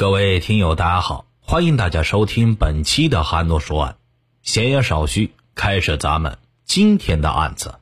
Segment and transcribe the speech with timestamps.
[0.00, 3.96] 各位听友，大家好，欢迎大家收听本期的韩诺说案。
[4.40, 7.74] 闲言少叙，开始咱们今天的案子。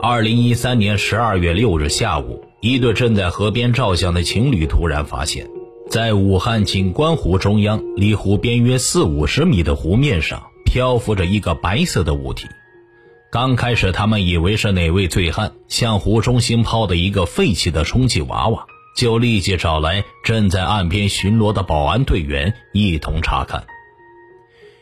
[0.00, 5.46] 二零一三年十二月六日下午，一对正在河边照相的情侣突然发现，
[5.90, 12.46] 在武汉景观湖中央，离湖边约四五十米的湖面上，漂浮着一个白色的物体。
[13.30, 18.66] 刚开始，他们以为是哪位醉汉向湖中心抛的一个废弃的充气娃娃，
[18.98, 23.64] 就立即找来正在岸边巡逻的保安队员一同查看。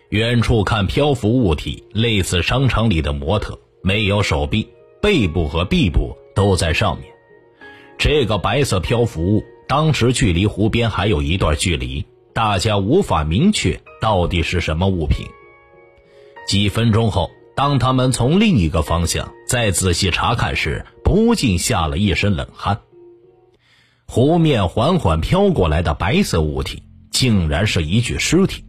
[0.08, 4.66] 远处看漂浮物体，类似商场里的模特，没有手臂，
[5.02, 7.06] 背部和臂部都在上面。
[7.98, 12.02] 这个白色漂浮物当时距离湖边还有一段距离，
[12.32, 15.26] 大家无法明确到底是什么物品。
[16.48, 17.30] 几分钟后。
[17.54, 22.78] 当他们从另一个方向再仔细查看时，不禁吓了一身冷汗。
[24.08, 28.64] 湖面缓缓飘过来的白色物体，竟然是一具尸体。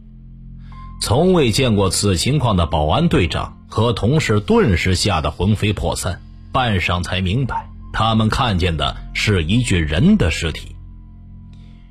[1.00, 6.20] 从未见过此情况的保安队长和同事顿时吓得魂飞魄散，
[6.52, 10.74] 半晌才明白，他们看见的是一具人的尸体。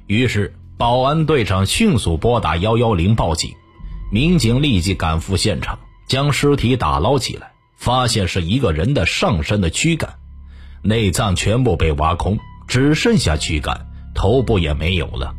[0.08, 3.52] 于是，保安队长迅速拨打幺幺零报警，
[4.11, 5.80] 民警立即赶赴现场。
[6.08, 10.14] 将尸体打捞起来，发现是一个人的上身的躯干，
[10.81, 15.33] 内脏全部被挖空，只剩下躯干，头部也没有了。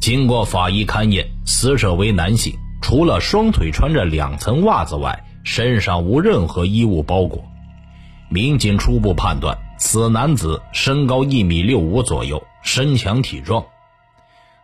[0.00, 7.44] 经过法医勘验，死者为男性，除了双腿穿着两层袜子外，身上无任何衣物包裹。
[8.28, 13.64] 民警初步判断，此男子身高一米六五左右，身强体壮。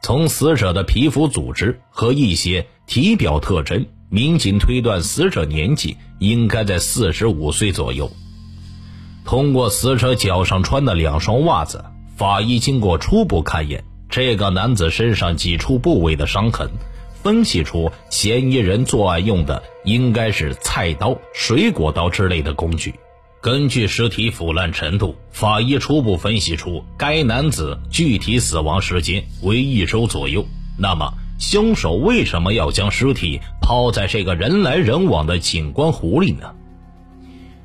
[0.01, 3.87] 从死者的皮肤组织和一些体表特征。
[4.11, 8.11] 民警推断，死者年纪应该在四十五岁左右。
[9.25, 11.85] 通过死者脚上穿的两双袜子，
[12.17, 16.69] 法医经过初步勘验，这个男子身上几处部位的伤痕，
[17.23, 22.95] 分析出嫌疑人作案用的应该是菜刀、水果刀之类的工具。
[23.41, 30.45] 根据尸体腐烂程度，法医初步分析出该男子具体死亡时间为一周左右。
[30.79, 36.53] 那么，凶手为什么要将尸体抛在这个人来人往的景观湖里呢？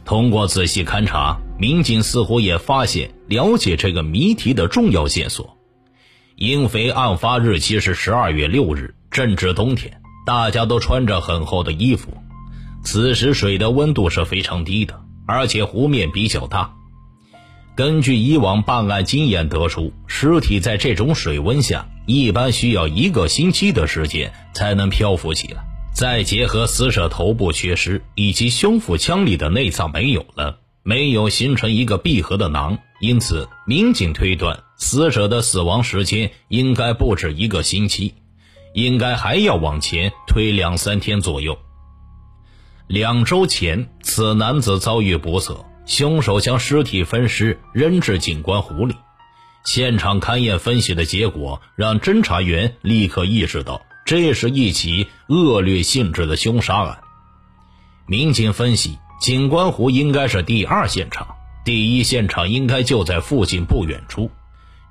[0.03, 5.57] 通过仔细勘查，民警似乎也发现了解这个谜题的重要线索。
[6.35, 12.16] 因为案发日期是十二月六日，正值冬天，大家都穿着很厚的衣服。
[12.84, 16.73] 此时水的温度是非常低的，而且湖面比较大。
[17.75, 21.90] 根据以往办案经验得出，尸体在这种水温下。
[22.07, 25.62] 一般需要一个星期的时间才能漂浮起来，
[25.94, 38.13] 再结合死者头部缺失以及胸腹腔里的内脏没有了，没有形成一个闭合的囊，因此民警推断死者的死亡时间应该不止一个星期，
[38.73, 41.59] 应该还要往前推两三天左右。
[42.87, 48.95] 两周前，此男子遭遇不测，凶手将尸体分尸扔至景观湖里。
[49.65, 56.99] 现场勘验分析的结果让侦查员立刻意识到，这是一起恶劣性质的凶杀案。
[58.05, 61.28] 民警分析，景观湖应该是第二现场，
[61.66, 64.29] 第一现场应该就在附近不远处，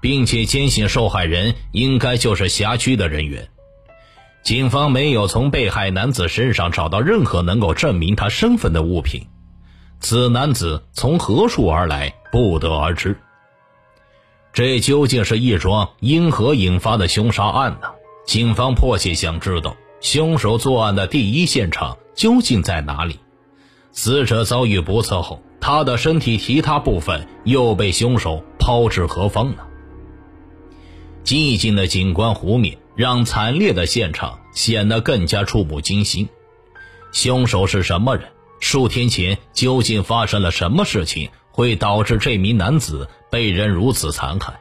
[0.01, 3.49] 并且坚信受害人应该就是辖区的人员。
[4.43, 9.27] 警方没有从被害男子身上找到任何能够证明他身份的物品，
[10.01, 13.19] 此男子从何处而来，不得而知。
[14.53, 17.89] 这究竟是一桩因何引发的凶杀案呢？
[18.27, 23.21] 警方迫切想知道凶手作案的第一现场究竟在哪里。
[23.97, 29.65] 死者遭遇不测后，他的身体其他部分又被凶手抛至何方呢？
[31.25, 36.29] 寂静的景观湖面让惨烈的现场显得更加触目惊心。
[37.11, 38.29] 凶手是什么人？
[38.61, 41.31] 数天前究竟发生了什么事情？
[41.51, 44.61] 会导致这名男子被人如此残害。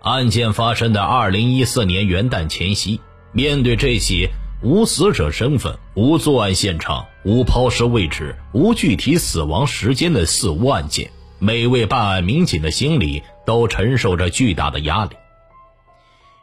[0.00, 3.02] 案件发生的二零一四年元旦前夕，
[3.32, 4.30] 面对这些
[4.62, 11.10] 无死者身份、无作案现场、无抛尸位置、无具体死亡时间的四无案件，
[11.40, 15.10] 每位办案民警的心里都承受着巨大的压力。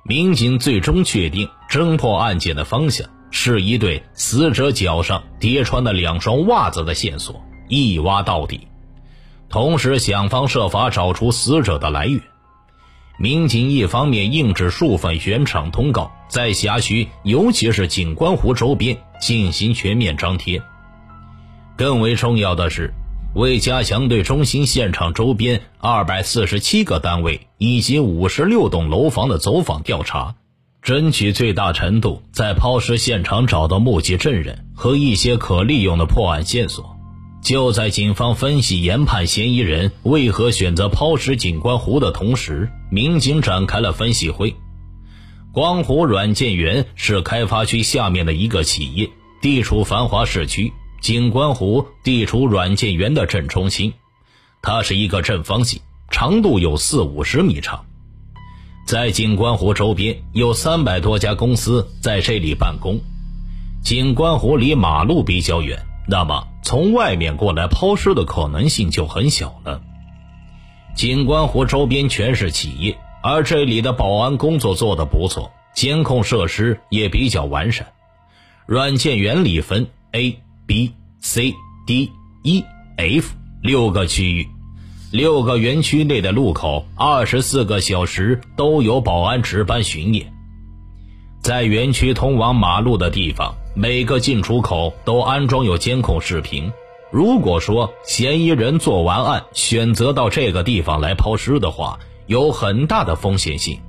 [0.04, 8.68] 民警最终确定侦破案件的方向是一对死者脚上叠穿的两双袜子的线索，一挖到底。
[9.48, 12.22] 同时，想方设法找出死者的来源。
[13.22, 20.62] 民警一方面印制数份悬赏通告，在辖区，尤其是景观湖周边进行全面张贴。
[21.76, 22.94] 更为重要的是，
[23.36, 30.36] 为加强对中心现场周边二百四十七个单位以及五十六栋楼房的走访调查，
[30.82, 36.89] 争取最大程度在抛尸现场找到目击证人和一些可利用的破案线索。
[37.42, 44.56] 就在警方分析研判嫌疑人为何选择抛尸景观湖的同时，民警展开了分析会。
[45.52, 49.10] 光湖软件园是开发区下面的一个企业，
[49.42, 50.72] 地处繁华市区。
[51.02, 53.94] 景观湖地处软件园的正中心，
[54.62, 55.82] 它是一个正方形，
[56.12, 57.86] 长度有四五十米长。
[58.86, 63.00] 在景观湖周边有三百多家公司在这里办公。
[63.82, 69.82] 景观湖离马路比较远，那么从外面过来抛尸的可能性就很小了。
[70.94, 77.88] 景观湖周边全是企业，而这里的保安工作做得不错，监控设施也比较完善。
[78.68, 80.38] 软件园里分 A。
[80.68, 81.56] B、C、
[81.88, 82.12] D、
[82.44, 82.64] E、
[82.98, 83.34] F
[83.64, 84.48] 六个区域，
[85.12, 90.32] 六个园区内的路口，二十四个小时都有保安值班巡演。
[91.42, 96.70] 在园区通往马路的地方，每个进出口都安装有监控视频。
[97.12, 101.98] 如果说嫌疑人做完案选择到这个地方来抛尸的话，
[102.28, 103.80] 有很大的风险性。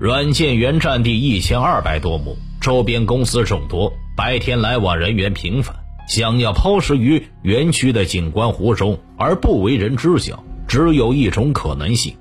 [0.00, 3.92] 软件园占地一千二百多亩，周边公司众多。
[4.16, 5.76] 白天来往人员频繁，
[6.08, 12.16] 想要抛尸于园区的景观湖中而不为人知晓，只有一种可能性：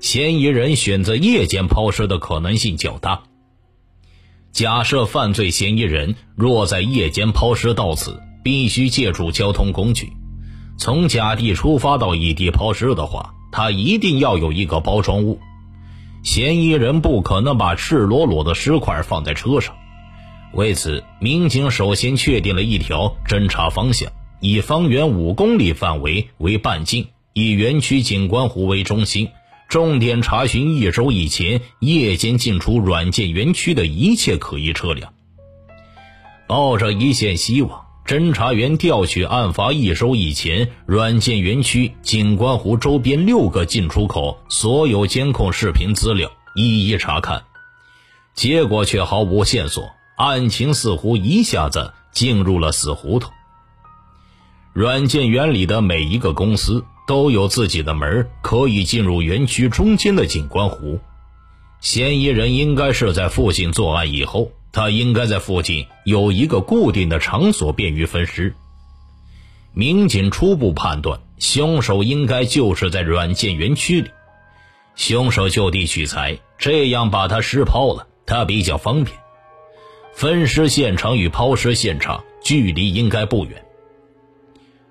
[0.00, 3.22] 嫌疑人选择夜间抛尸的可能性较大。
[4.54, 10.12] 假设犯罪嫌疑人若在夜间抛尸到此，必须借助交通工具，
[10.78, 15.40] 从甲地出发到乙地抛尸的话，他一定要有一个包装物。
[16.22, 19.74] 嫌疑人不可能把赤裸裸的尸块放在车上。
[20.52, 29.30] 为此，民警首先确定了一条侦查方向，以方圆五公里范围为半径，以园区景观湖为中心，
[29.68, 35.12] 重点查询一周以前夜间进出软件园区的一切可疑车辆。
[36.46, 47.44] 抱着一线希望，侦查员调取案发一周以前软件园区景观湖周边六个进出口所有监控视频资料，一一查看，
[48.34, 49.90] 结果却毫无线索。
[50.16, 53.32] 案情似乎一下子进入了死胡同。
[54.72, 60.98] 软件园里的每一个公司都有自己的门，可以进入园区中间的景观湖。
[61.80, 68.54] 嫌疑人应该是在附近作案以后，他应该在附近有一个固定的场所，便于分尸。
[69.72, 74.10] 民警初步判断，凶手应该就是在软件园区里。
[74.94, 79.16] 凶手就地取材，这样把他尸抛了，他比较方便。
[80.14, 83.64] 分尸现场与抛尸现场距离应该不远。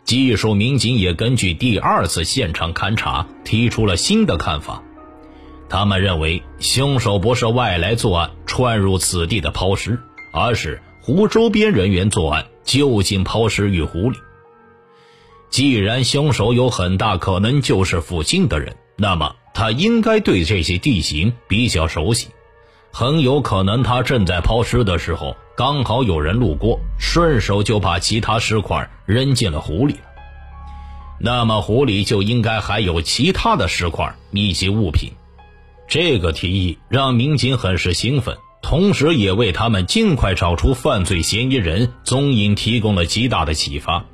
[0.03, 4.83] 技术民警也根据第二次现场勘查提出了新的看法，
[5.69, 9.99] 他们认为凶手不是外来作案窜入此地的抛尸，
[10.33, 14.17] 而是湖周边人员作案就近抛尸于湖里。
[15.49, 22.27] 既然凶手有很大可能就是附近的人，那么他应该对这些地形比较熟悉。
[22.95, 30.01] 很有可能他正在抛尸的时候，刚好有人路过，顺手就把其他尸块扔进了湖里了。
[31.19, 35.11] 那么湖里就应该还有其他的尸块以及物品。
[35.87, 44.05] 这个提议让民警很是兴奋，同时也为他们尽快找出犯罪嫌疑人踪影提供了极大的启发。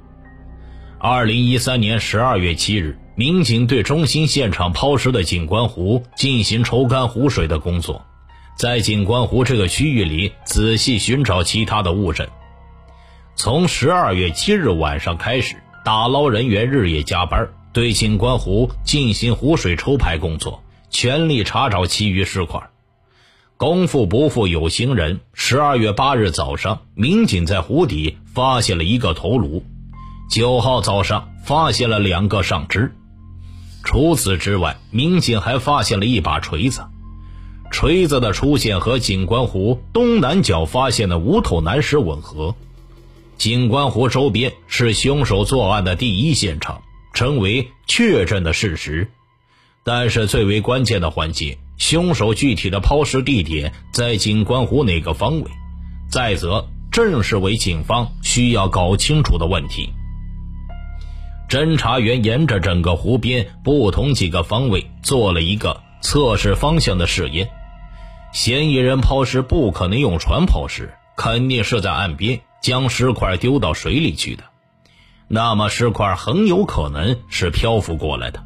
[0.99, 8.05] 二零一三年十二月七日，民警对中心现场抛尸的景观湖进行抽干湖水的工作。
[8.59, 12.27] 在景观湖这个区域里仔细寻找其他的物证。
[13.37, 22.61] 从十二月七日晚上开始，打捞人员日夜加班，对景观湖进行湖水抽排工作，全力查找其余尸块。
[23.55, 29.63] 功夫不负有心人，十二月八日早上，民警在湖底发现了一个头颅；
[30.29, 32.93] 九号早上发现了两个上肢。
[33.85, 36.81] 除此之外，民警还发现了一把锤子。
[37.71, 42.55] 锤子的出现和景观湖东南角发现的无头男尸吻合，
[43.37, 46.81] 景观湖周边是凶手作案的第一现场，
[47.13, 49.09] 成为确认的事实。
[49.83, 55.49] 但是最为关键的环节，凶手具体的抛尸地点在景观湖哪个方位？
[56.09, 59.89] 再则，正是为警方需要搞清楚的问题。
[61.47, 67.49] 侦查员沿着整个湖边不同几个方位做了一个测试方向的试验。
[68.31, 74.43] 嫌疑人抛尸不可能用船抛尸，肯定是在岸边将尸块丢到水里去的。
[75.27, 78.43] 那么尸块很有可能是漂浮过来的。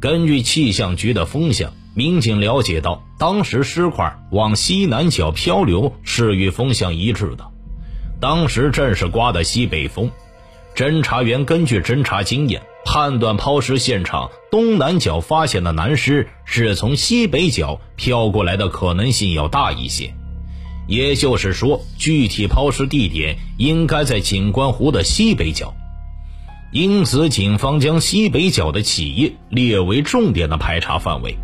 [0.00, 7.50] 根据气象局的风向，民警了解到，当时尸块往西南角漂流是与风向一致的。
[8.20, 10.10] 当时正是刮的西北风，
[10.74, 20.14] 侦查员根据侦查经验判断，抛尸现场东南角发现的男尸是从西北角飘过来的可能性要大一些。
[20.86, 25.74] 也就是说，具体抛尸地点应该在景观湖的西北角，
[26.72, 31.36] 因此警方将西北角的企业列为重点的排查范围。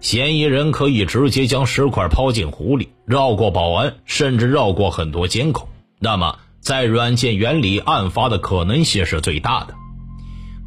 [0.00, 5.66] 嫌疑人可以直接将尸块抛进湖里，绕过保安，甚至绕过很多监控。
[5.98, 9.74] 那么，在软件园里案发的可能性是最大的。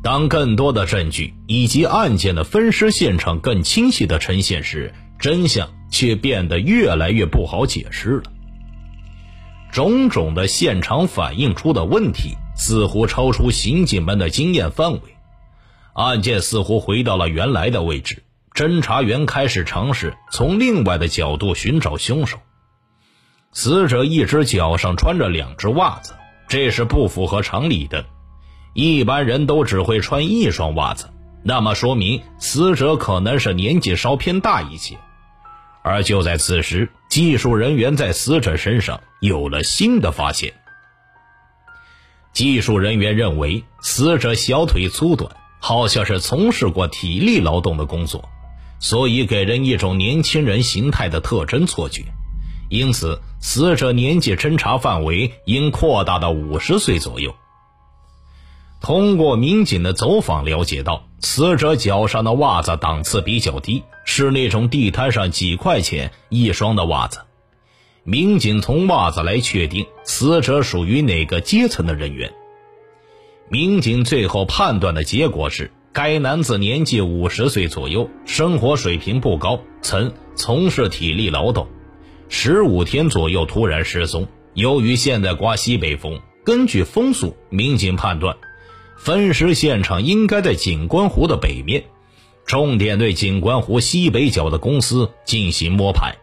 [0.04, 5.68] 当更多的证据以及案件的分尸现场更清晰的呈现时，真相。
[5.94, 8.24] 却变得越来越不好解释了。
[9.72, 15.00] 种种的现场反映出的问题，似乎超出刑警们的经验范围。
[15.94, 18.24] 案件似乎回到了原来的位置。
[18.56, 22.40] 侦查员开始尝试从另外的角度寻找凶手。
[23.52, 26.16] 死者一只脚上穿着两只袜子，
[26.48, 28.04] 这是不符合常理的。
[28.74, 31.10] 一般人都只会穿一双袜子，
[31.44, 34.98] 那么说明死者可能是年纪稍偏大一些。
[35.84, 40.53] 而就在此时，技术人员在死者身上有了新的发现。
[42.32, 48.27] 技术人员认为，死者小腿粗短，好像是从事过体力劳动的工作，
[48.80, 52.06] 所以给人一种年轻人形态的特征错觉。
[52.70, 57.36] 因此，死者年纪侦查范围应扩大到五十岁左右。
[58.84, 67.22] 通过民警的走访了解到，死者脚上的袜子档次比较低，是那种地摊上几块钱一双的袜子。
[68.04, 72.34] 民警从袜子来确定死者属于哪个阶层的人员。
[73.48, 81.70] 民警最后判断的结果是，该男子年纪五十岁左右，生活水平不高，曾从事体力劳动，
[82.28, 84.28] 十五天左右突然失踪。
[84.56, 88.36] 由于现在刮西北风，根据风速，民警判断。
[89.04, 91.84] 分尸现场应该在景观湖的北面，
[92.46, 96.16] 重点对景观湖西北角的公司进行摸排。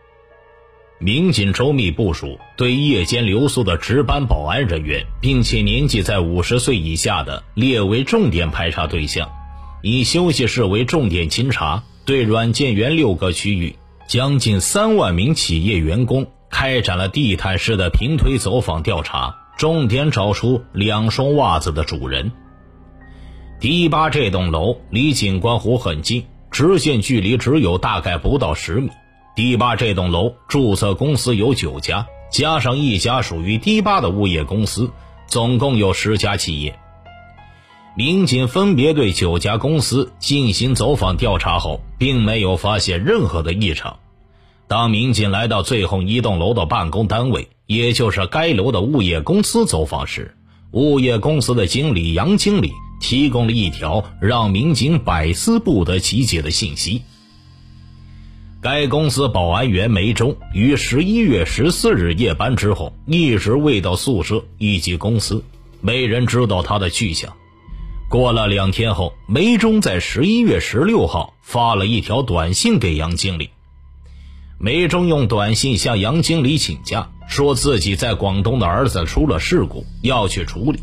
[0.99, 9.29] 民警周密部署，对夜间留宿的值班保安人员，并且年纪在五十岁以下的列为重点排查对象，
[9.83, 11.85] 以休息室为重点清查。
[12.07, 13.77] 对软件园六个区域，
[14.09, 22.33] 将近三万名企业员工开展了地毯式的平推走访调查，重点找出两双袜子的主人。
[23.61, 28.89] 迪八这栋楼离景观湖很近，直线距离只有大概不到十米。
[29.37, 34.91] 迪八这栋楼注册公司有九家，加上一家属于迪八的物业公司，
[35.27, 36.79] 总共有十家企业。
[37.95, 43.99] 民警分别对九家公司进行走访调查后，并没有发现任何的异常。
[44.69, 50.35] 当民警来到最后一栋楼的办公单位，也就是该楼的物业公司走访时，
[50.71, 52.73] 物业公司的经理杨经理。
[53.01, 57.03] 提供了一条让民警百思不得其解的信息：
[58.61, 65.43] 该公司保安员梅忠于十一月十四日夜班之后一直未到宿舍以及公司，
[65.81, 67.35] 没人知道他的去向。
[68.11, 73.51] 过了两天后，梅忠在十一月十六号发了一条短信给杨经理。
[74.59, 80.81] 梅忠用短信向杨经理请假，说自己在广东的儿子出了事故，要去处理。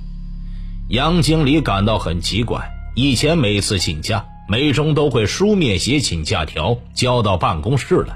[0.89, 8.15] 杨经理感到很奇怪，以前每次请假，梅中都会书面写请假条交到办公室来，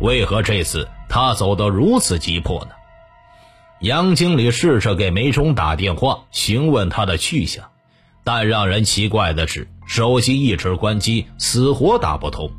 [0.00, 2.70] 为何这次他走得如此急迫呢？
[3.80, 7.66] 杨经理试着给梅中打电话询问他的去向，
[8.24, 12.50] 但让人奇怪的是，手机一直关机，死活打不通。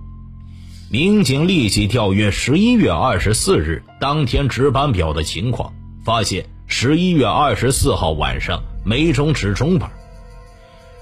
[0.89, 5.73] 民警立即调阅十一月二十四日当天值班表的情况，
[6.05, 8.63] 发现十一月二十四号晚上。
[8.83, 9.91] 梅忠值中班。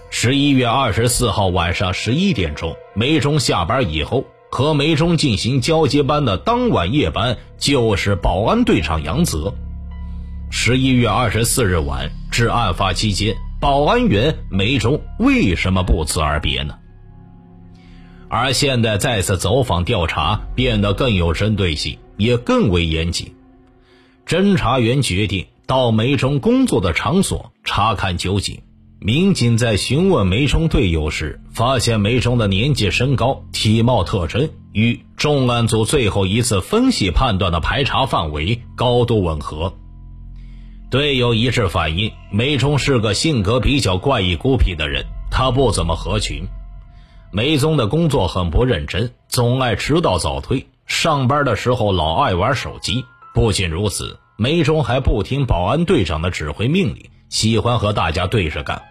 [0.09, 9.53] 十一月二十四号晚上十一点钟，梅忠下班以后，和梅忠进行交接班的当晚夜班就是保安队长杨泽。
[10.51, 16.75] 十一月二十四日晚至案发期间，保安员梅忠为什么不辞而别呢？
[18.27, 23.33] 而现在再次走访调查变得更有针对性，也更为严谨。
[24.27, 25.47] 侦查员决定。
[25.69, 28.59] 到梅忠工作的场所查看究竟。
[28.99, 39.75] 民警在询问梅忠队友时，发现梅忠的年纪、身高、体貌特征与重案组最后一次分析判断的排查范围高度吻合。
[40.89, 46.43] 队友一致反映，梅忠是个性格比较怪异孤僻的人，他不怎么合群。
[47.31, 53.05] 梅宗的工作很不认真，总爱迟到早退，上班的时候老爱玩手机。
[53.33, 58.83] 不仅如此，梅中还不听保安队长的指挥命令，喜欢和大家对着干。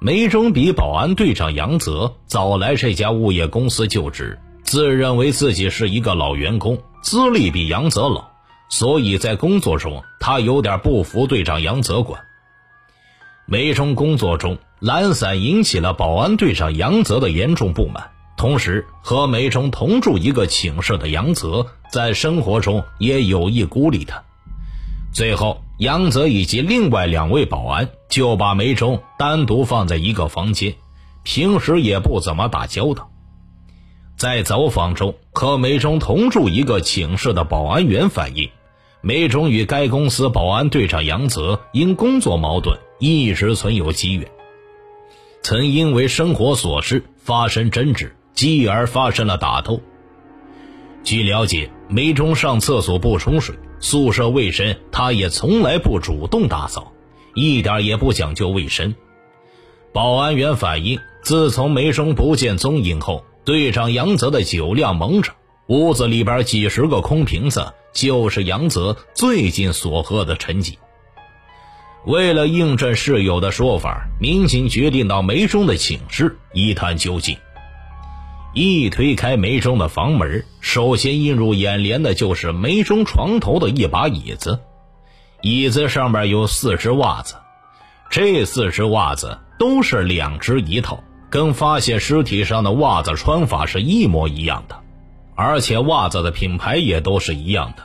[0.00, 8.24] 梅中比保安队长杨泽早来这家物业公司就职，自认为自己是一个老员工，资历比杨泽老，
[8.68, 12.20] 所以在工作中他有点不服队长杨泽管。
[13.46, 18.10] 梅中工作中懒散，引起了保安队长杨泽的严重不满。
[18.36, 24.24] 同时，和梅中同住一个寝室的杨泽，在生活中也有意孤立他。
[25.12, 30.74] 最后，杨泽以及另外两位保安就把梅忠单独放在一个房间，
[31.24, 33.10] 平时也不怎么打交道。
[34.16, 38.50] 在走访中，和梅忠同住一个寝室的保安员反映，
[39.00, 44.30] 梅忠与该公司保安队长杨泽因工作矛盾一直存有积怨，
[45.42, 49.80] 曾因为生活琐事发生争执，继而发生了打斗。
[51.02, 56.92] 据了解，梅忠上厕所不冲水，宿舍卫生他也从来不主动打扫，
[57.34, 58.94] 一点也不讲究卫生。
[59.92, 65.34] 保安员反映，自从梅生不见踪影后，队长杨泽的酒量猛涨，
[65.66, 70.78] 屋子里边几十个空瓶子就是杨泽最近所喝的成绩。
[72.06, 77.36] 为了印证室友的说法，民警决定到梅生的寝室一探究竟。
[78.54, 84.60] 一推开梅中的房门，首先映入眼帘的就是梅中床头的一把椅子，
[85.40, 87.36] 椅子上面有四只袜子，
[88.10, 94.78] 这四只袜子都是两只一套，跟发现尸体上的袜子穿法是一模一样的，
[95.34, 97.82] 而且袜子的品牌也都是一样的。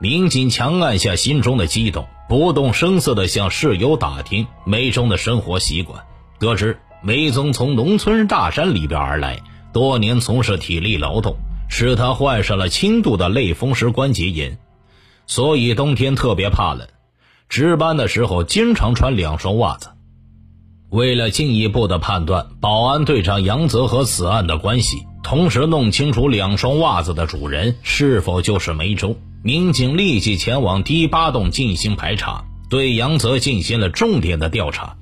[0.00, 6.02] 民警强按下心中的激动，不动声色地向室友打听梅中的生活习惯，
[6.38, 9.42] 得知梅宗从农村大山里边而来。
[9.72, 11.36] 多年从事体力劳动，
[11.68, 14.58] 使他患上了轻度的类风湿关节炎，
[15.26, 16.88] 所以冬天特别怕冷。
[17.48, 19.90] 值班的时候经常穿两双袜子。
[20.88, 34.96] 为了进一步的判断保安队长杨泽和此案的关系，同时弄清楚两双袜子的主人是否就是梅州，民警立即前往第八栋进行排查，对杨泽进行了重点的调查。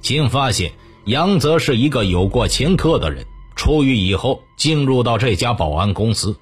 [0.00, 0.72] 经发现，
[1.04, 3.26] 杨泽是一个有过前科的人。
[3.56, 6.36] 出狱以后，进入到这家保安公司。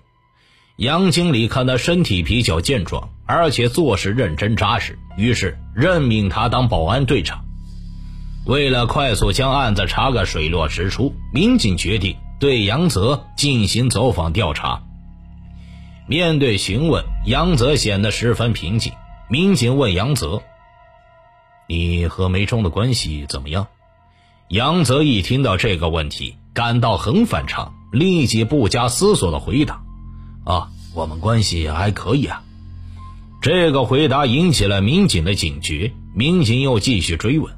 [0.77, 7.44] 杨经理看他身体比较健壮，而且做事认真扎实，于是任命他当保安队长。
[8.44, 14.83] 为了快速将案子查个水落石出，民警决定对杨泽进行走访调查。
[16.07, 18.92] 面对询问，杨泽显得十分平静。
[19.31, 20.42] 民警问杨泽
[21.66, 23.68] ：“你和梅忠的关系怎么样？”
[24.50, 26.37] 杨泽一听到这个问题。
[26.54, 29.82] 感到很反常，立即不加思索的回答
[30.46, 32.42] ：“啊，我们关系还可以啊。”
[33.42, 37.52] 这个回答引起了民警的警觉，民警又继续追问：“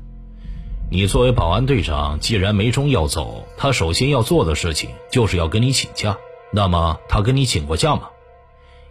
[0.90, 6.16] 你作为保安队长，既然梅忠要走，他首先要做的事情就是要跟你请假。
[6.50, 8.04] 那么他跟你请过假吗？”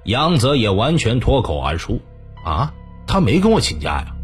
[0.06, 2.00] 杨泽也完全脱口而出
[2.46, 2.72] ：“啊，
[3.08, 4.16] 他没跟我请假呀。”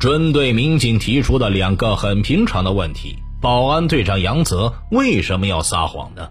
[0.00, 3.16] 针对民警提出的两个很平常的问题。
[3.40, 6.30] 保安队长杨泽为什么要撒谎呢？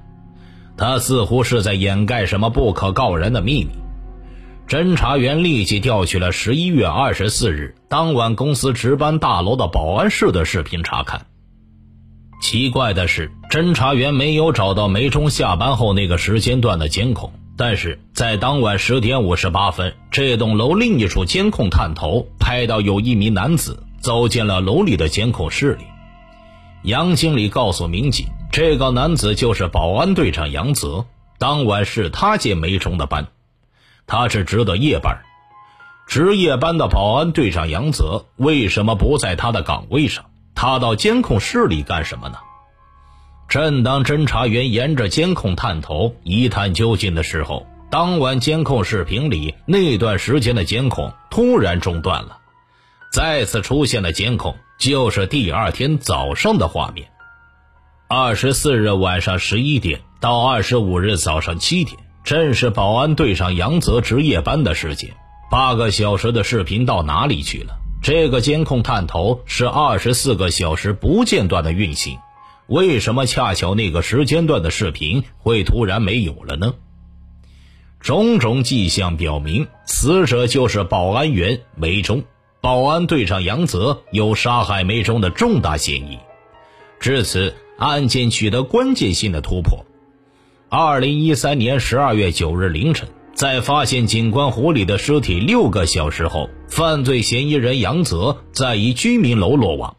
[0.77, 3.69] 他似乎是在掩盖什么不可告人的秘密。
[4.67, 11.27] 侦查员立即调取了十一月二十四日当晚公司值班大楼的保安室的视频查看。
[12.41, 25.85] 奇怪的是，侦查员没有找到梅忠下班后那个时间段的监控，但是在当晚十点五十八分，这栋楼另一处监控探头拍到有一名男子走进了楼里的监控室里。
[26.85, 31.03] 杨经理告诉民警，这个男子就是保安队长杨泽。
[31.39, 33.25] 当晚是他接梅忠的班，
[34.05, 35.23] 他是值的夜班。
[36.05, 40.25] 值夜班的保安队长杨泽为什么不在他的岗位上？
[40.53, 42.37] 他到监控室里干什么呢？
[43.49, 52.37] 正当侦查员沿着监控探头一探究竟的时候，当晚监控视频里那段时间的监控突然中断了，
[53.11, 54.55] 再次出现了监控。
[54.77, 57.07] 就是第二天早上的画面。
[58.07, 65.11] 二十四日晚上十一点到二十五日早上七点，正是保安队长杨泽值夜班的时间。
[65.49, 67.77] 八个小时的视频到哪里去了？
[68.03, 72.19] 这个监控探头是二十四个小时不间断的运行，
[72.67, 76.73] 为什么恰巧那个时间段的视频会突然没有了呢？
[77.99, 82.23] 种种迹象表明，死者就是保安员梅忠，
[82.65, 86.17] 保安队长杨泽有杀害梅中的重大嫌疑。
[86.99, 89.85] 至此，案件取得关键性的突破。
[90.67, 99.97] 二零一三年十二月九日凌晨，在发现景观湖里的尸体六个小时后，犯罪嫌疑人杨泽在一居民楼落网。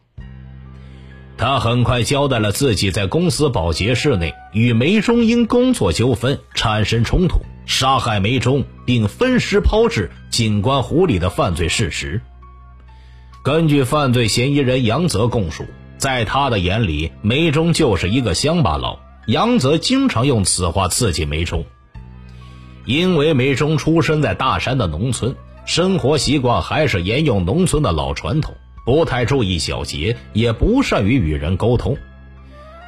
[1.37, 12.21] 他很快交代了自己在公司保洁室内与梅中因工作纠纷产生冲突，杀害梅中并分尸抛至景观湖里的犯罪事实。
[13.47, 15.63] 根据犯罪嫌疑人杨泽供述，
[15.97, 18.99] 在他的眼里，梅中就是一个乡巴佬。
[19.25, 21.63] 杨泽经常用此话刺激梅中，
[22.83, 25.33] 因为梅中出生在大山的农村，
[25.65, 28.53] 生活习惯还是沿用农村的老传统。
[28.85, 31.95] 不太注意小节，也不善于与人沟通。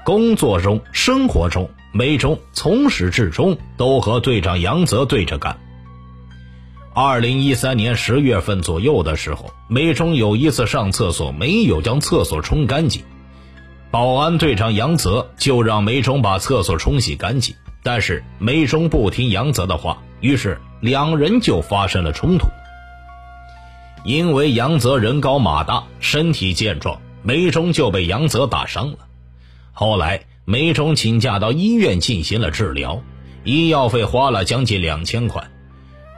[0.04, 5.58] 工作中、生活中，梅中从始至终都和队长杨泽对着干。
[7.02, 13.04] 二零一三年十月份左右的时候，梅中有一次上厕所没有将厕所冲干净，
[13.90, 22.50] 保安队长杨泽就让梅中把厕所冲洗干净，但是梅中不听杨泽的话，于是两人就发生了冲突。
[24.04, 28.98] 因为杨泽人高马大，身体健壮，梅中就被杨泽打伤了。
[29.72, 33.02] 后来，梅中请假到医院进行了治疗，
[33.46, 35.50] 医药费花了将近两千块。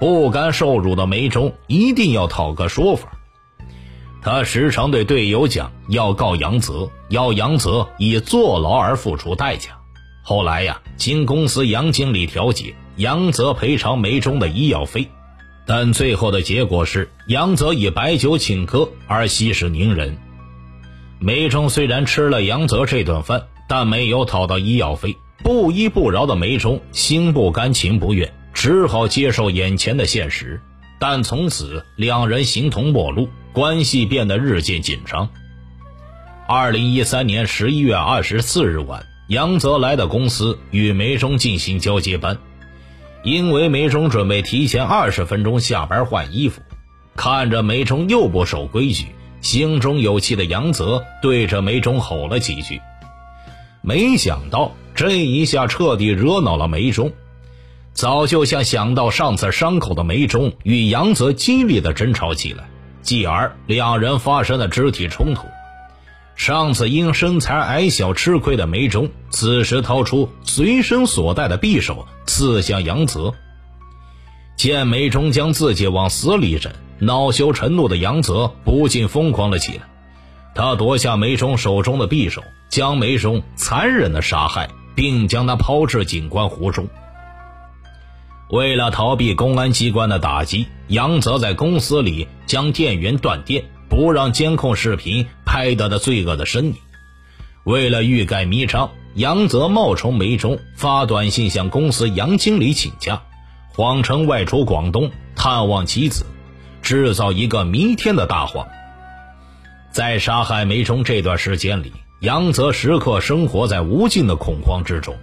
[0.02, 3.20] 不甘受辱的梅中一定要讨个说法。
[4.24, 9.78] 他时常对队友讲要告杨泽，要杨泽以坐牢而付出代价。
[10.24, 15.08] 后来呀，经公司杨经理调解，杨泽赔偿梅中的医药费。
[15.68, 20.18] 但最后的结果是，杨泽以白酒请客而息事宁人。
[21.20, 25.16] 梅中虽然吃了杨泽这顿饭，但没有讨到医药费。
[25.44, 30.62] 不依不饶的梅中心不甘情不愿，只好接受眼前的现实。
[31.00, 35.30] 但从此两人形同陌路，关系变得日渐紧张。
[36.48, 42.38] 二零一三年十一月二十四日晚，杨泽来到公司与梅中进行交接班。
[43.24, 46.62] 因为梅中准备提前二十分钟下班换衣服，
[47.16, 49.08] 看着梅中又不守规矩，
[49.42, 52.80] 心中有气的杨泽对着梅中吼了几句。
[53.82, 57.12] 没想到这一下彻底惹恼了梅中，
[57.94, 62.70] 早就像想到上次伤口的梅忠与杨泽激烈的争吵起来，
[63.02, 65.48] 继而两人发生了肢体冲突。
[66.36, 73.34] 上次因身材矮小吃亏的梅忠，此时掏出随身所带的匕首刺向杨泽。
[74.56, 79.84] 见梅忠将自己往死里整，恼羞成怒的杨泽不禁疯狂了起来。
[80.56, 86.88] 他夺下梅忠手中的匕首，将梅忠残忍的杀害，并将他抛至景观湖中。
[88.52, 93.64] 为了逃避公安机关的打击，杨泽在公司里将电源断电。
[93.90, 96.76] 不让监控视频拍到的罪恶的身影。
[97.66, 103.22] 为了欲盖弥彰，杨泽冒充梅中发短信向公司杨经理请假，
[103.74, 106.26] 谎称外出广东探望妻子，
[106.82, 108.66] 制造一个弥天的大谎。
[109.92, 115.14] 在杀害梅中这段时间里，杨泽时刻生活在无尽的恐慌之中。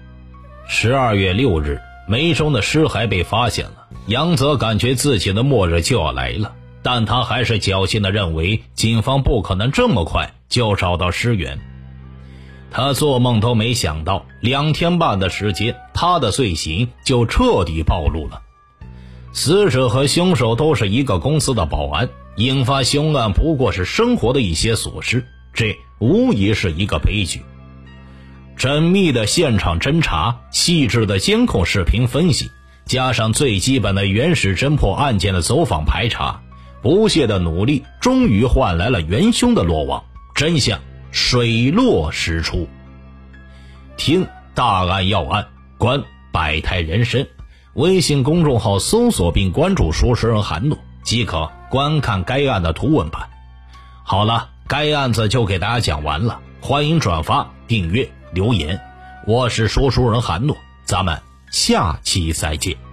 [0.68, 6.54] 十二月六日，梅中的尸骸被发现了，杨泽感觉自己的末日就要来了。
[6.82, 11.58] 但他还是侥幸地认为，警方不可能这么快就找到尸源。
[12.70, 18.40] 他做梦都没想到，两天半的时间，他的罪行就彻底暴露了。
[19.34, 27.42] 死者和凶手都是一个公司的保安，引发凶案不过是生活的一些琐事，这无疑是一个悲剧。
[28.58, 32.50] 缜密的现场侦查，细致的监控视频分析，
[32.86, 36.42] 加上最基本的原始侦破案件的走访排查。
[36.82, 40.02] 不懈的努力，终于换来了元凶的落网，
[40.34, 40.80] 真相
[41.12, 42.68] 水落石出。
[43.96, 45.46] 听大案要案，
[45.78, 47.28] 观百态人生。
[47.74, 53.28] 微信公众号搜索并关注“说书人韩诺”，即可观看该案的图文版。
[54.02, 58.80] 好了，该案子就给大家讲完了，欢迎转发、订阅、留言。
[59.26, 62.87] 我是说书人韩诺，咱们下期再见。